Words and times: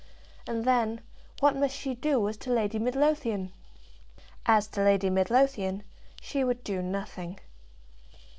And, 0.47 0.65
then, 0.65 1.01
what 1.41 1.55
must 1.55 1.75
she 1.75 1.93
do 1.93 2.27
as 2.27 2.35
to 2.37 2.51
Lady 2.51 2.79
Midlothian? 2.79 3.53
As 4.47 4.65
to 4.69 4.81
Lady 4.81 5.11
Midlothian, 5.11 5.83
she 6.19 6.43
would 6.43 6.63
do 6.63 6.81
nothing. 6.81 7.39